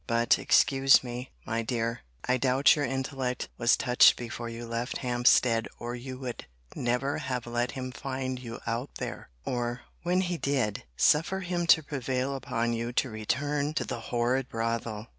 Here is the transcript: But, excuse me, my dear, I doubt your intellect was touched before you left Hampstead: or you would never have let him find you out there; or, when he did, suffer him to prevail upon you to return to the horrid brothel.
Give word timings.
But, 0.07 0.39
excuse 0.39 1.03
me, 1.03 1.29
my 1.45 1.61
dear, 1.61 2.01
I 2.27 2.37
doubt 2.37 2.75
your 2.75 2.83
intellect 2.85 3.49
was 3.59 3.77
touched 3.77 4.15
before 4.17 4.49
you 4.49 4.65
left 4.65 4.97
Hampstead: 5.05 5.67
or 5.77 5.93
you 5.93 6.17
would 6.17 6.47
never 6.75 7.19
have 7.19 7.45
let 7.45 7.73
him 7.73 7.91
find 7.91 8.39
you 8.39 8.59
out 8.65 8.95
there; 8.95 9.29
or, 9.45 9.81
when 10.01 10.21
he 10.21 10.37
did, 10.37 10.85
suffer 10.97 11.41
him 11.41 11.67
to 11.67 11.83
prevail 11.83 12.35
upon 12.35 12.73
you 12.73 12.91
to 12.93 13.11
return 13.11 13.75
to 13.75 13.85
the 13.85 13.99
horrid 14.09 14.49
brothel. 14.49 15.05